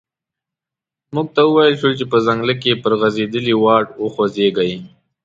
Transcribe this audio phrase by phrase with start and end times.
[1.13, 4.73] موږ ته و ویل شول چې په ځنګله کې پر غزیدلي واټ وخوځیږئ.